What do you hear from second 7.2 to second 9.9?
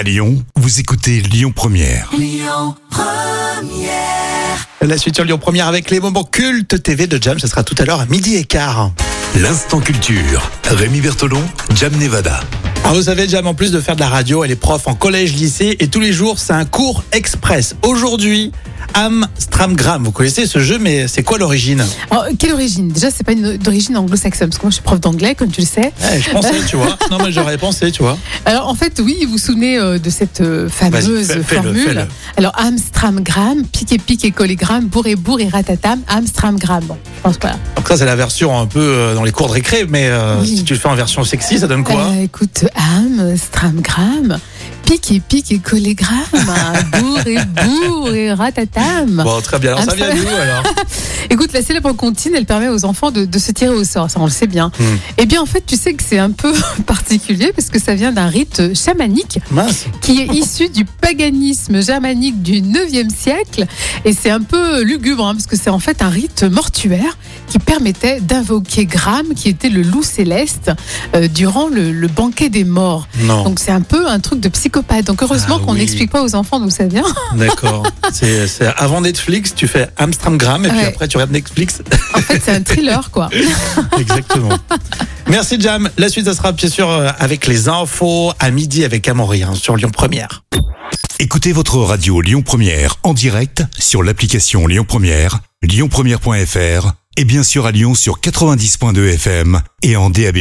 Jam, ce sera tout à l'heure à midi et quart. L'instant